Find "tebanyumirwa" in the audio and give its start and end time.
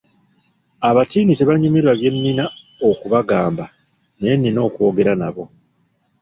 1.39-1.93